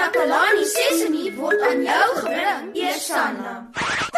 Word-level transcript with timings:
Takalani 0.00 0.64
Sesemi 0.64 1.24
word 1.36 1.60
aan 1.60 1.82
jou 1.84 2.12
gebring, 2.24 2.68
Eersanna. 2.72 3.52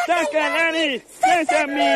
Takalani 0.07 1.03
Sesemi. 1.19 1.95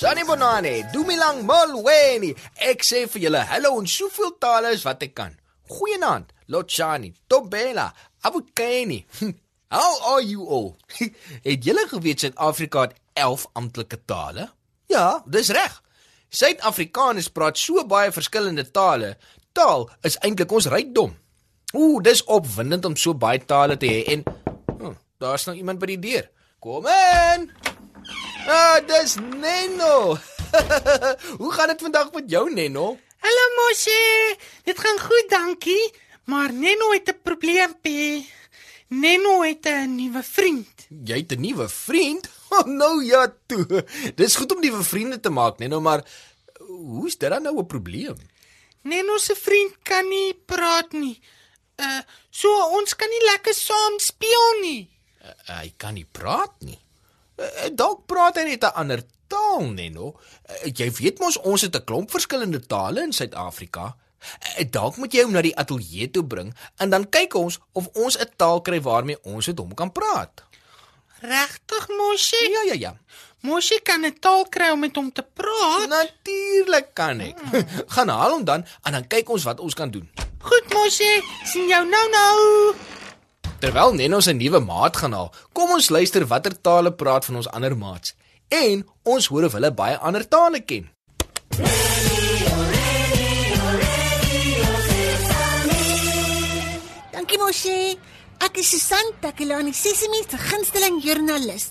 Sunny 0.00 0.24
Bonani, 0.24 0.74
Dumilang 0.94 1.44
Molweni. 1.44 2.32
Ek 2.56 2.80
sê 2.88 3.04
vir 3.04 3.26
julle, 3.26 3.44
hallo 3.52 3.76
en 3.82 3.92
soveel 3.98 4.32
tale 4.40 4.72
as 4.72 4.88
wat 4.88 5.04
ek 5.04 5.12
kan. 5.12 5.36
Goeienaand, 5.68 6.32
Lotshani, 6.48 7.12
Tobela, 7.28 7.90
Abukeni. 8.24 9.04
How 9.70 10.02
are 10.02 10.22
you 10.22 10.46
all? 10.48 10.76
het 11.46 11.64
julle 11.64 11.84
geweet 11.86 12.20
Suid-Afrika 12.20 12.80
het 12.80 12.96
11 13.12 13.46
amptelike 13.52 14.00
tale? 14.04 14.48
Ja, 14.90 15.22
dis 15.30 15.48
reg. 15.54 15.76
Suid-Afrikaners 16.28 17.28
praat 17.30 17.58
so 17.58 17.84
baie 17.86 18.10
verskillende 18.10 18.64
tale. 18.74 19.12
Taal 19.54 19.86
is 20.02 20.16
eintlik 20.26 20.50
ons 20.50 20.66
rykdom. 20.74 21.12
Ooh, 21.78 22.00
dis 22.02 22.24
opwindend 22.26 22.88
om 22.88 22.96
so 22.98 23.14
baie 23.14 23.38
tale 23.46 23.76
te 23.78 23.86
hê 23.86 24.00
en 24.16 24.24
oh, 24.74 24.96
daar's 25.22 25.46
nou 25.46 25.54
iemand 25.54 25.78
by 25.78 25.92
die 25.92 26.00
deur. 26.02 26.26
Kom 26.58 26.90
in. 26.90 27.46
Ah, 28.50 28.82
dis 28.90 29.20
Neno. 29.22 30.18
Hoe 31.40 31.52
gaan 31.54 31.70
dit 31.70 31.86
vandag 31.86 32.10
met 32.18 32.26
jou 32.26 32.48
Neno? 32.50 32.96
Hallo 33.22 33.46
Mosie, 33.60 34.34
dit 34.66 34.82
gaan 34.82 34.98
goed, 34.98 35.30
dankie. 35.30 35.94
Maar 36.26 36.50
Neno 36.50 36.90
het 36.90 37.14
'n 37.14 37.22
probleempie. 37.22 38.26
Neno 38.90 39.42
het 39.42 39.66
'n 39.66 39.94
nuwe 39.94 40.22
vriend. 40.22 40.86
Jy 41.04 41.16
het 41.16 41.32
'n 41.32 41.40
nuwe 41.40 41.68
vriend? 41.68 42.28
Oh, 42.50 42.66
nou 42.66 43.04
ja 43.04 43.34
toe. 43.46 43.86
Dis 44.14 44.36
goed 44.36 44.54
om 44.54 44.60
nuwe 44.60 44.82
vriende 44.82 45.20
te 45.20 45.30
maak, 45.30 45.58
Neno, 45.58 45.80
maar 45.80 46.02
hoe's 46.58 47.16
dit 47.16 47.30
dan 47.30 47.42
nou 47.42 47.58
'n 47.58 47.66
probleem? 47.66 48.16
Neno 48.82 49.18
se 49.18 49.34
vriend 49.34 49.76
kan 49.82 50.08
nie 50.08 50.34
praat 50.34 50.92
nie. 50.92 51.20
Uh, 51.76 52.00
so 52.30 52.48
ons 52.78 52.96
kan 52.96 53.08
nie 53.08 53.24
lekker 53.30 53.54
saam 53.54 53.98
speel 53.98 54.60
nie. 54.60 54.90
Uh, 55.22 55.60
hy 55.60 55.72
kan 55.76 55.94
nie 55.94 56.08
praat 56.10 56.52
nie. 56.58 56.78
Uh, 57.36 57.68
dalk 57.72 58.06
praat 58.06 58.36
hy 58.36 58.42
net 58.42 58.64
'n 58.64 58.74
ander 58.74 59.02
taal, 59.26 59.70
Neno. 59.70 60.18
Uh, 60.48 60.70
jy 60.74 60.90
weet 60.90 61.18
mos 61.18 61.36
ons 61.36 61.62
het 61.62 61.76
'n 61.76 61.84
klomp 61.84 62.10
verskillende 62.10 62.66
tale 62.66 63.02
in 63.02 63.12
Suid-Afrika. 63.12 63.96
Uh, 64.20 64.64
dalk 64.70 64.96
moet 64.96 65.14
jy 65.14 65.24
hom 65.24 65.32
na 65.32 65.42
die 65.42 65.56
ateljee 65.56 66.10
toe 66.10 66.24
bring 66.24 66.54
en 66.76 66.90
dan 66.90 67.08
kyk 67.08 67.34
ons 67.34 67.58
of 67.72 67.88
ons 67.94 68.18
'n 68.18 68.30
taal 68.36 68.60
kry 68.60 68.80
waarmee 68.80 69.20
ons 69.22 69.46
met 69.46 69.58
hom 69.58 69.74
kan 69.74 69.92
praat. 69.92 70.44
Regtig, 71.20 71.88
Mosie? 71.88 72.50
Ja, 72.50 72.62
ja, 72.72 72.76
ja. 72.78 72.92
Mosie 73.40 73.80
kan 73.80 74.04
'n 74.04 74.18
taal 74.20 74.44
kry 74.48 74.70
om 74.70 74.80
met 74.80 74.96
hom 74.96 75.12
te 75.12 75.22
praat. 75.22 75.88
Natuurlik 75.88 76.94
kan 76.94 77.20
ek. 77.20 77.38
Hmm. 77.40 77.64
Gaan 77.94 78.08
haal 78.08 78.30
hom 78.30 78.44
dan 78.44 78.64
en 78.82 78.92
dan 78.92 79.06
kyk 79.06 79.28
ons 79.28 79.44
wat 79.44 79.60
ons 79.60 79.74
kan 79.74 79.90
doen. 79.90 80.08
Goed, 80.40 80.72
Mosie. 80.72 81.22
sien 81.44 81.68
jou 81.68 81.84
nou 81.88 82.06
nou. 82.10 82.74
Terwyl 83.60 83.92
Neno 83.92 84.20
se 84.20 84.32
nuwe 84.32 84.60
maat 84.60 84.96
gaan 84.96 85.12
haal, 85.12 85.34
kom 85.52 85.70
ons 85.70 85.90
luister 85.92 86.24
watter 86.26 86.60
tale 86.60 86.92
praat 86.92 87.24
van 87.24 87.36
ons 87.36 87.48
ander 87.48 87.76
maats. 87.76 88.14
En 88.48 88.86
ons 89.02 89.26
hoor 89.26 89.44
of 89.44 89.52
hulle 89.52 89.72
baie 89.72 89.96
ander 89.96 90.28
tale 90.28 90.64
ken. 90.64 90.88
Dankie 97.30 97.46
Moshi. 97.46 97.98
Ek 98.42 98.58
is 98.58 98.66
Susan 98.66 99.12
Takelani 99.22 99.70
Sesimi 99.70 100.24
se 100.26 100.36
gunsteling 100.36 100.96
joernalis. 100.98 101.68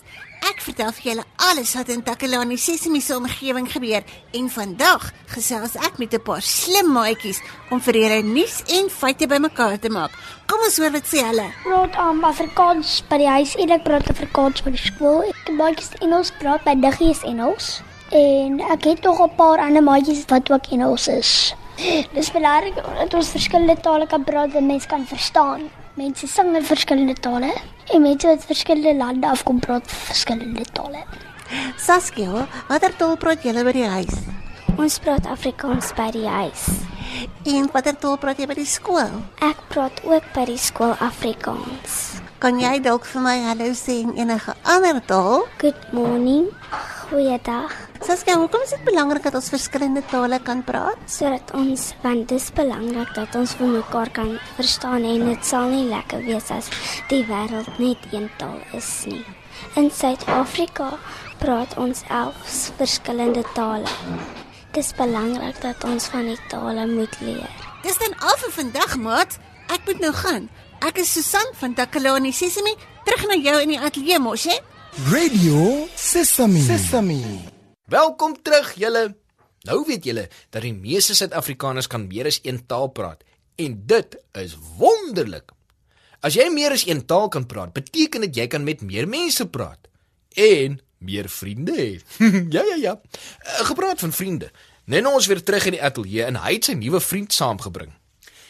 Ek 0.47 0.61
vertel 0.63 0.93
vir 0.95 1.07
julle 1.09 1.25
alles 1.49 1.73
wat 1.75 1.91
in 1.91 1.99
Takelani 2.01 2.55
Sesimi 2.55 3.01
se 3.03 3.17
omgewing 3.17 3.67
gebeur 3.67 4.07
en 4.39 4.47
vandag 4.53 5.09
gesels 5.33 5.75
ek 5.75 5.99
met 5.99 6.15
'n 6.15 6.23
paar 6.23 6.41
slim 6.41 6.93
maatjies 6.95 7.43
om 7.71 7.81
vir 7.81 7.93
julle 7.93 8.21
nuus 8.23 8.63
en 8.71 8.87
feite 8.89 9.27
bymekaar 9.27 9.77
te 9.79 9.89
maak. 9.89 10.15
Kom 10.47 10.63
ons 10.63 10.77
hoor 10.77 10.91
wat 10.91 11.03
sê 11.03 11.27
hulle. 11.27 11.51
praat 11.67 11.99
um, 12.07 12.23
Afrikaans 12.23 13.03
by 13.09 13.17
die 13.17 13.27
huis 13.27 13.55
en 13.55 13.69
ek 13.69 13.83
praat 13.83 14.09
Afrikaans 14.09 14.63
by 14.63 14.71
die 14.71 14.85
skool. 14.87 15.23
Ek 15.27 15.51
maatjies 15.51 15.91
Engels 15.99 16.31
praat 16.39 16.63
by 16.63 16.75
Diggies 16.79 17.23
Engels 17.23 17.81
en 18.11 18.61
ek 18.61 18.85
het 18.85 19.03
nog 19.03 19.19
'n 19.19 19.35
paar 19.35 19.59
ander 19.59 19.83
maatjies 19.83 20.23
wat 20.29 20.51
ook 20.51 20.71
Engels 20.71 21.07
is. 21.07 21.53
Dis 21.79 22.31
belangrik 22.35 22.75
dat 22.75 23.13
ons 23.15 23.29
verskillende 23.31 23.77
tale 23.79 24.07
kan 24.11 24.23
praat 24.27 24.55
en 24.59 24.65
mense 24.67 24.87
kan 24.87 25.05
verstaan. 25.07 25.69
Mense 25.95 26.27
sing 26.27 26.51
in 26.55 26.65
verskillende 26.65 27.15
tale 27.23 27.53
en 27.93 28.03
mense 28.03 28.27
wat 28.27 28.43
verskillende 28.47 28.97
lande 28.99 29.27
afkom 29.27 29.61
praat 29.63 29.87
verskillende 29.87 30.65
tale. 30.75 31.05
Saskia, 31.79 32.43
watter 32.67 32.91
taal 32.99 33.15
praat 33.17 33.47
julle 33.47 33.63
by 33.63 33.73
die 33.77 33.87
huis? 33.87 34.19
Ons 34.75 34.99
praat 34.99 35.27
Afrikaans 35.31 35.93
by 35.95 36.09
die 36.15 36.27
huis. 36.27 36.67
En 37.47 37.71
watter 37.71 37.95
taal 37.95 38.19
praat 38.19 38.43
jy 38.43 38.49
by 38.51 38.59
die 38.59 38.67
skool? 38.67 39.15
Ek 39.39 39.63
praat 39.71 40.03
ook 40.03 40.27
by 40.35 40.45
die 40.51 40.59
skool 40.59 40.97
Afrikaans. 40.99 42.19
Kan 42.43 42.59
jy 42.59 42.75
dalk 42.83 43.07
vir 43.07 43.23
my 43.23 43.37
hallo 43.47 43.71
sê 43.75 44.01
in 44.03 44.15
enige 44.19 44.55
ander 44.67 44.99
taal? 45.07 45.47
Good 45.63 45.79
morning. 45.95 46.51
Goeiedag. 47.09 47.71
Saskia, 48.05 48.35
hoekom 48.37 48.61
is 48.61 48.69
dit 48.69 48.83
belangrik 48.85 49.23
dat 49.25 49.33
ons 49.33 49.47
verskillende 49.49 50.03
tale 50.11 50.37
kan 50.45 50.59
praat? 50.61 50.99
sodat 51.09 51.49
ons 51.57 51.87
want 52.03 52.27
dit 52.29 52.37
is 52.37 52.51
belangrik 52.53 53.09
dat 53.17 53.33
ons 53.39 53.55
vir 53.57 53.71
mekaar 53.71 54.11
kan 54.13 54.35
verstaan 54.59 55.07
en 55.09 55.25
dit 55.25 55.47
sal 55.49 55.73
nie 55.73 55.87
lekker 55.89 56.21
wees 56.27 56.51
as 56.53 56.69
die 57.09 57.23
wêreld 57.25 57.81
net 57.81 58.05
een 58.13 58.29
taal 58.37 58.61
is 58.77 58.91
nie. 59.09 59.25
In 59.73 59.89
Suid-Afrika 59.89 60.91
praat 61.41 61.73
ons 61.81 62.05
11 62.13 62.55
verskillende 62.77 63.41
tale. 63.57 63.89
Dis 64.77 64.93
belangrik 64.93 65.57
dat 65.65 65.89
ons 65.89 66.11
van 66.13 66.29
die 66.29 66.39
tale 66.53 66.85
moet 66.93 67.21
leer. 67.25 67.49
Dis 67.81 67.97
dan 67.97 68.13
al 68.21 68.37
vir 68.45 68.57
vandag, 68.61 68.97
maat. 69.01 69.39
Ek 69.73 69.81
moet 69.89 70.05
nou 70.05 70.13
gaan. 70.13 70.45
Ek 70.85 71.01
is 71.01 71.09
Susan 71.09 71.55
van 71.57 71.73
Takalani 71.73 72.29
Sesimi, 72.29 72.77
terug 73.01 73.25
na 73.33 73.41
jou 73.41 73.61
in 73.65 73.73
die 73.73 73.81
ateljee 73.81 74.21
mos, 74.21 74.45
hè? 74.45 74.61
Radio 74.97 75.87
Sesame. 75.95 76.59
Sesame. 76.61 77.21
Welkom 77.85 78.41
terug 78.41 78.73
julle. 78.73 79.15
Nou 79.61 79.83
weet 79.85 80.03
julle 80.03 80.23
dat 80.49 80.63
die 80.65 80.73
meeste 80.73 81.13
Suid-Afrikaners 81.15 81.87
kan 81.87 82.07
meer 82.07 82.25
as 82.25 82.39
een 82.41 82.57
taal 82.65 82.89
praat 82.89 83.21
en 83.55 83.75
dit 83.85 84.17
is 84.41 84.55
wonderlik. 84.79 85.53
As 86.25 86.33
jy 86.33 86.47
meer 86.49 86.73
as 86.73 86.87
een 86.87 87.05
taal 87.05 87.29
kan 87.29 87.45
praat, 87.45 87.73
beteken 87.73 88.25
dit 88.25 88.41
jy 88.41 88.47
kan 88.49 88.65
met 88.65 88.81
meer 88.81 89.07
mense 89.07 89.45
praat 89.47 89.87
en 90.33 90.79
meer 90.97 91.29
vriende 91.29 91.75
hê. 91.77 91.91
ja 92.55 92.65
ja 92.71 92.79
ja. 92.81 92.95
Uh, 92.97 93.61
gepraat 93.69 94.01
van 94.01 94.15
vriende. 94.15 94.49
Neno 94.89 95.13
ons 95.13 95.29
weer 95.29 95.43
terug 95.43 95.69
in 95.69 95.77
die 95.77 95.83
ateljee 95.85 96.25
en 96.25 96.41
hy 96.41 96.55
het 96.57 96.71
sy 96.71 96.75
nuwe 96.79 96.99
vriend 97.03 97.33
saamgebring. 97.35 97.93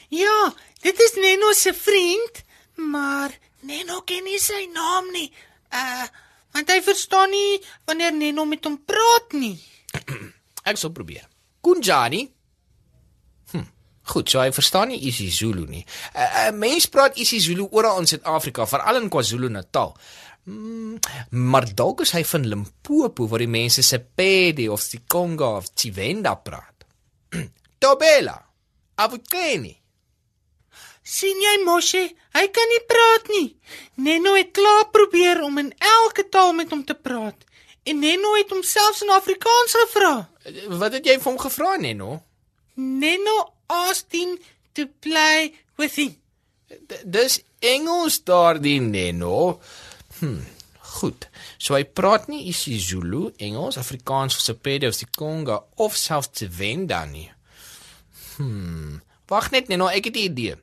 Ja, 0.08 0.54
dit 0.82 1.04
is 1.04 1.20
Neno 1.20 1.52
se 1.54 1.76
vriend, 1.76 2.42
maar 2.80 3.36
Neno 3.68 4.02
ken 4.08 4.24
nie 4.24 4.40
sy 4.40 4.64
naam 4.72 5.12
nie. 5.12 5.28
Uh, 5.70 6.08
want 6.54 6.72
hy 6.72 6.80
verstaan 6.86 7.32
nie 7.34 7.60
wanneer 7.88 8.14
Neno 8.16 8.46
met 8.46 8.66
hom 8.66 8.80
praat 8.86 9.36
nie. 9.38 9.56
Ek 10.70 10.78
sal 10.78 10.94
probeer. 10.96 11.28
Kunjani. 11.66 12.24
Hm. 13.54 13.68
Goed, 14.14 14.30
so 14.30 14.42
hy 14.42 14.52
verstaan 14.56 14.94
nie 14.94 15.02
isiZulu 15.10 15.66
nie. 15.70 15.84
'n 15.84 16.18
uh, 16.18 16.30
uh, 16.48 16.52
Mens 16.56 16.90
praat 16.90 17.18
isiZulu 17.18 17.70
oral 17.72 18.02
in 18.04 18.10
Suid-Afrika, 18.10 18.66
veral 18.66 19.02
in 19.02 19.10
KwaZulu-Natal. 19.10 19.96
Mm, 20.50 20.98
maar 21.30 21.68
dalk 21.76 22.02
is 22.02 22.14
hy 22.16 22.24
van 22.26 22.48
Limpopo 22.48 23.28
waar 23.30 23.44
die 23.44 23.52
mense 23.52 23.84
Sepedi 23.86 24.70
of 24.70 24.82
Sikonga 24.82 25.58
of 25.60 25.70
Tshivenda 25.74 26.36
praat. 26.36 26.88
Tobela. 27.82 28.38
Abukeni. 28.96 29.79
Sien 31.10 31.42
jy 31.42 31.56
Moshi? 31.66 32.06
Hy 32.38 32.46
kan 32.54 32.70
nie 32.70 32.82
praat 32.90 33.30
nie. 33.34 33.48
Neno 34.06 34.36
het 34.38 34.54
klaar 34.54 34.90
probeer 34.94 35.42
om 35.46 35.58
in 35.62 35.72
elke 35.78 36.28
taal 36.30 36.54
met 36.58 36.70
hom 36.74 36.84
te 36.86 36.96
praat. 36.96 37.46
En 37.90 38.00
Neno 38.04 38.36
het 38.38 38.52
homself 38.54 39.02
in 39.02 39.14
Afrikaans 39.16 39.76
gevra. 39.82 40.14
Wat 40.82 40.94
het 40.94 41.08
jy 41.10 41.18
vir 41.18 41.32
hom 41.32 41.40
gevra, 41.42 41.76
Neno? 41.82 42.20
Neno 42.78 43.38
asked 43.68 44.14
him 44.14 44.38
to 44.78 44.86
play 45.02 45.54
with 45.80 45.98
him. 45.98 46.16
D 46.70 47.02
dis 47.04 47.40
Engels 47.66 48.22
daardie 48.24 48.80
Neno. 48.82 49.60
Hm. 50.20 50.40
Goed. 51.00 51.28
So 51.58 51.76
hy 51.78 51.84
praat 51.86 52.28
nie 52.32 52.48
isiZulu, 52.50 53.30
Engels, 53.46 53.78
Afrikaans 53.82 54.38
of 54.38 54.44
Sepedi 54.44 54.90
of 54.90 54.96
Sikonga 54.98 55.60
of 55.82 55.98
selfs 55.98 56.34
Tshivenda 56.34 57.04
nie. 57.10 57.30
Hm. 58.38 59.00
Wag 59.30 59.52
net 59.54 59.70
Neno, 59.70 59.90
ek 59.90 60.10
het 60.10 60.16
'n 60.16 60.26
idee. 60.30 60.56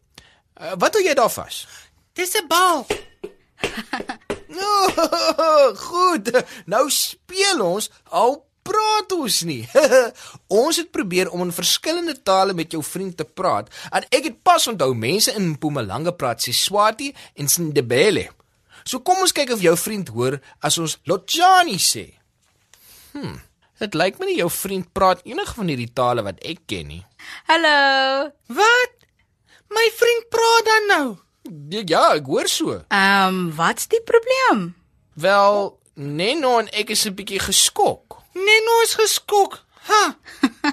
Uh, 0.57 0.73
wat 0.81 0.95
wil 0.97 1.05
jy 1.05 1.15
daar 1.15 1.33
vas? 1.33 1.67
Dis 2.13 2.35
'n 2.37 2.47
bal. 2.49 2.87
Oh, 4.57 5.77
goed. 5.77 6.31
Nou 6.65 6.91
speel 6.91 7.61
ons 7.61 7.91
al 8.05 8.47
praat 8.63 9.13
ons 9.13 9.41
nie. 9.43 9.63
ons 10.63 10.77
het 10.81 10.91
probeer 10.91 11.31
om 11.31 11.45
in 11.47 11.53
verskillende 11.55 12.17
tale 12.23 12.55
met 12.55 12.73
jou 12.73 12.83
vriend 12.85 13.17
te 13.17 13.25
praat. 13.25 13.71
En 13.91 14.07
ek 14.09 14.31
het 14.31 14.43
pas 14.43 14.67
onthou 14.71 14.93
mense 14.95 15.33
in 15.33 15.53
Mpumalanga 15.55 16.15
praat 16.17 16.43
Siswati 16.43 17.13
en 17.35 17.49
Sindebele. 17.49 18.29
So 18.85 19.03
kom 19.03 19.23
ons 19.25 19.35
kyk 19.35 19.53
of 19.57 19.63
jou 19.65 19.75
vriend 19.77 20.13
hoor 20.15 20.39
as 20.65 20.79
ons 20.79 20.99
Lotjani 21.11 21.79
sê. 21.83 22.07
Hm. 23.13 23.39
Dit 23.83 23.97
lyk 23.99 24.21
my 24.21 24.31
nie 24.31 24.39
jou 24.39 24.49
vriend 24.51 24.89
praat 24.97 25.21
enige 25.29 25.59
van 25.59 25.69
hierdie 25.69 25.93
tale 25.93 26.25
wat 26.25 26.41
ek 26.41 26.65
ken 26.71 26.95
nie. 26.95 27.03
Hallo. 27.51 28.31
Wat? 28.57 28.96
My 29.69 29.91
vriend 29.97 30.29
praat 30.29 30.65
dan 30.65 30.87
nou. 30.87 31.17
Ja, 31.71 31.83
ja 31.87 32.15
ek 32.15 32.27
hoor 32.27 32.49
so. 32.49 32.81
Ehm, 32.89 33.29
um, 33.29 33.55
wat's 33.57 33.87
die 33.89 34.03
probleem? 34.03 34.75
Wel, 35.15 35.79
Neno 35.95 36.59
en 36.59 36.69
ek 36.73 36.91
is 36.91 37.05
'n 37.07 37.15
bietjie 37.15 37.41
geskok. 37.41 38.17
Neno 38.35 38.81
is 38.83 38.95
geskok. 38.95 39.65
Ha, 39.87 40.17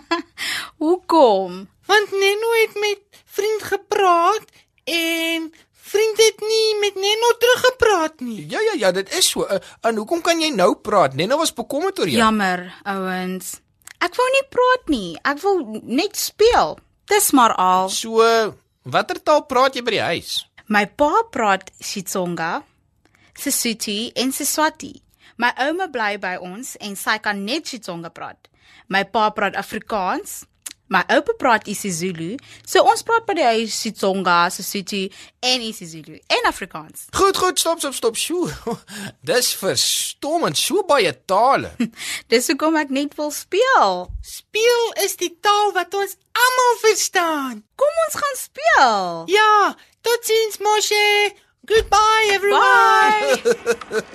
Hoekom? 0.82 1.68
want 1.86 2.12
Neno 2.12 2.50
het 2.62 2.74
met 2.80 3.00
vriend 3.26 3.64
gepraat 3.64 4.46
en 4.84 5.54
vriend 5.72 6.18
het 6.18 6.40
nie 6.40 6.80
met 6.80 6.96
Neno 6.96 7.32
teruggepraat 7.40 8.20
nie. 8.20 8.46
Ja 8.50 8.60
ja 8.60 8.74
ja, 8.78 8.92
dit 8.92 9.14
is 9.18 9.30
so. 9.30 9.46
Uh, 9.46 9.58
en 9.82 9.96
hoekom 9.96 10.22
kan 10.22 10.40
jy 10.42 10.50
nou 10.50 10.76
praat? 10.76 11.14
Neno 11.14 11.38
was 11.38 11.54
bekommerd 11.54 12.00
oor 12.00 12.08
jou. 12.08 12.18
Jammer, 12.18 12.74
ouens. 12.84 13.60
Ek 14.04 14.16
wou 14.16 14.28
nie 14.32 14.48
praat 14.50 14.90
nie. 14.92 15.12
Ek 15.24 15.40
wou 15.44 15.82
net 15.84 16.18
speel. 16.18 16.78
Dis 17.06 17.32
maar 17.32 17.54
al. 17.56 17.90
So, 17.90 18.24
watter 18.86 19.20
taal 19.24 19.46
praat 19.48 19.76
jy 19.78 19.84
by 19.86 19.96
die 19.96 20.04
huis? 20.04 20.44
My 20.68 20.86
pa 20.86 21.26
praat 21.32 21.72
Xitsonga, 21.84 22.64
Sesotho 23.36 24.12
en 24.16 24.32
Seswati. 24.32 24.94
My 25.38 25.52
ouma 25.66 25.90
bly 25.92 26.16
by 26.22 26.38
ons 26.40 26.76
en 26.80 26.96
sy 27.00 27.18
kan 27.24 27.44
net 27.46 27.68
Xitsonga 27.68 28.14
praat. 28.14 28.50
My 28.88 29.04
pa 29.04 29.30
praat 29.36 29.58
Afrikaans. 29.60 30.44
My 30.94 31.02
oupa 31.10 31.34
praat 31.40 31.68
isiZulu. 31.72 32.36
So 32.68 32.84
ons 32.86 33.02
praat 33.08 33.26
by 33.26 33.34
die 33.40 33.46
huis 33.48 33.78
Xitsonga, 33.80 34.36
Sesotho 34.54 35.08
en 35.50 35.64
isiZulu 35.66 36.20
en 36.38 36.50
Afrikaans. 36.50 37.08
Goed, 37.16 37.40
goed, 37.40 37.58
stop, 37.60 37.80
stop, 37.82 37.96
stop. 37.98 38.20
Sjoe. 38.20 38.52
Dis 39.30 39.54
verstommend, 39.58 40.60
so 40.60 40.84
baie 40.88 41.14
tale. 41.26 41.74
Dis 42.32 42.52
hoekom 42.52 42.78
ek 42.84 42.94
net 42.94 43.18
wil 43.18 43.34
speel. 43.34 44.06
Speel 44.22 44.86
is 45.06 45.18
die 45.22 45.32
taal 45.42 45.74
wat 45.78 45.98
ons 45.98 46.18
almal 46.74 46.90
verstaan. 46.90 47.64
Kom 47.76 47.90
ons 48.08 48.16
gaan 48.16 48.38
speel. 48.38 49.24
Ja, 49.28 49.76
totsiens 50.02 50.58
Moshe. 50.58 51.34
Goodbye 51.66 52.30
everyone. 52.32 53.42
Bye. 53.44 54.14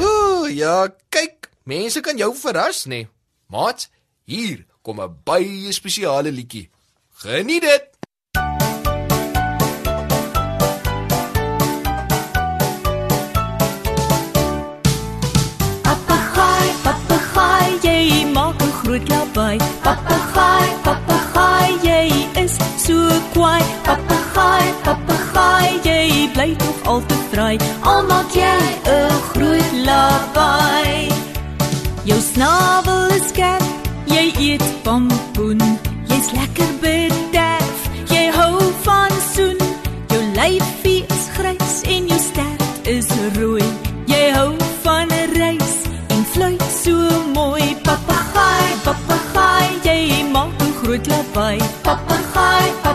Ooh, 0.06 0.48
ja, 0.50 0.88
kyk, 1.08 1.48
mense 1.64 2.00
kan 2.00 2.16
jou 2.18 2.34
verras, 2.36 2.84
nê. 2.86 3.06
Maat, 3.48 3.88
hier 4.26 4.66
kom 4.82 5.00
'n 5.00 5.16
baie 5.24 5.72
spesiale 5.72 6.30
liedjie. 6.30 6.70
Geniet 7.22 7.62
dit. 7.62 7.95
Maak 27.86 28.30
jy 28.34 28.58
'n 28.84 29.10
groot 29.30 29.72
lawaai. 29.88 31.08
Jou 32.04 32.20
snavel 32.20 33.10
is 33.16 33.28
skerp, 33.28 33.64
jy 34.06 34.26
eet 34.38 34.64
pompoen. 34.82 35.60
Jy's 36.10 36.28
lekker 36.38 36.70
bederf, 36.82 37.78
jy 38.14 38.24
hou 38.38 38.54
van 38.86 39.12
soen. 39.34 39.58
Jou 40.10 40.22
lyfie 40.38 41.04
is 41.16 41.24
grys 41.36 41.76
en 41.94 42.08
jou 42.08 42.20
stert 42.30 42.86
is 42.96 43.08
rooi. 43.38 43.66
Jy 44.06 44.24
hou 44.36 44.52
van 44.82 45.08
'n 45.08 45.30
reis 45.38 45.74
en 46.08 46.24
fluit 46.32 46.62
so 46.82 46.94
mooi. 47.34 47.76
Papegaai, 47.82 48.68
papegaai, 48.86 49.68
jy 49.82 50.24
maak 50.32 50.58
'n 50.62 50.72
groot 50.82 51.06
lawaai. 51.06 51.58
Papegaai, 51.82 52.85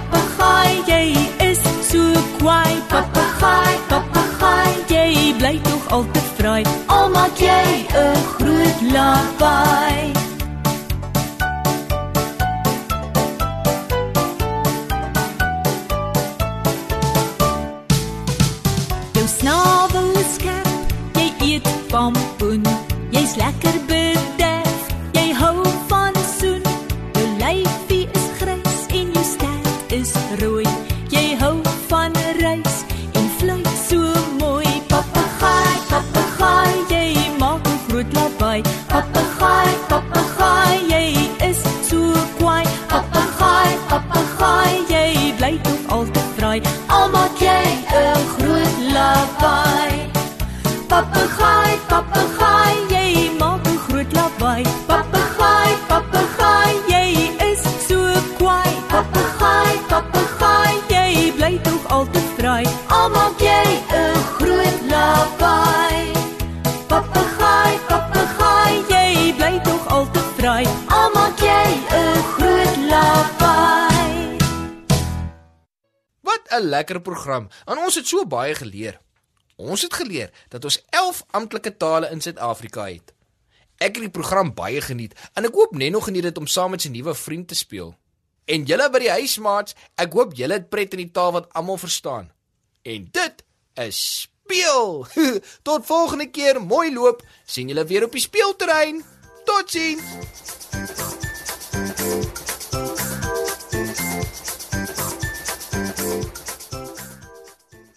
al 5.91 6.05
te 6.11 6.21
vry. 6.37 6.63
Al 6.87 7.09
maak 7.15 7.35
jy 7.37 7.85
'n 7.91 8.15
groot 8.33 8.77
lawaai. 8.95 10.11
Jou 10.13 10.20
'n 76.61 76.69
lekker 76.69 77.01
program. 77.01 77.49
En 77.65 77.77
ons 77.77 77.95
het 77.95 78.07
so 78.07 78.25
baie 78.25 78.55
geleer. 78.55 78.99
Ons 79.55 79.81
het 79.81 79.93
geleer 79.93 80.29
dat 80.49 80.63
ons 80.63 80.81
11 80.89 81.23
amptelike 81.31 81.77
tale 81.77 82.09
in 82.09 82.21
Suid-Afrika 82.21 82.85
het. 82.85 83.13
Ek 83.77 83.95
het 83.95 84.05
die 84.05 84.09
program 84.13 84.53
baie 84.53 84.81
geniet 84.81 85.13
en 85.33 85.45
ek 85.45 85.53
hoop 85.53 85.75
Nenno 85.77 85.99
geniet 85.99 86.23
dit 86.23 86.37
om 86.37 86.47
saam 86.47 86.71
met 86.71 86.81
sy 86.81 86.89
nuwe 86.89 87.15
vriend 87.15 87.47
te 87.47 87.55
speel. 87.55 87.95
En 88.45 88.65
julle 88.65 88.89
by 88.89 88.99
die 88.99 89.13
huismaats, 89.13 89.75
ek 90.01 90.13
hoop 90.17 90.33
julle 90.37 90.53
het 90.59 90.69
pret 90.69 90.93
in 90.97 91.05
die 91.05 91.11
taal 91.13 91.31
wat 91.37 91.49
almal 91.57 91.77
verstaan. 91.81 92.31
En 92.81 93.07
dit 93.11 93.43
is 93.85 94.01
speel. 94.21 95.07
Tot 95.67 95.85
volgende 95.85 96.29
keer, 96.29 96.61
mooi 96.61 96.93
loop. 96.93 97.23
sien 97.45 97.67
julle 97.67 97.85
weer 97.85 98.03
op 98.03 98.11
die 98.11 98.21
speelterrein. 98.21 99.03
Totsiens. 99.45 100.03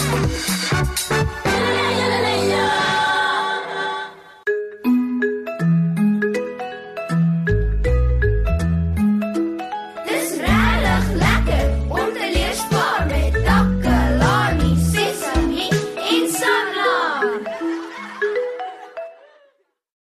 Thank 0.00 1.58
you. 1.58 1.69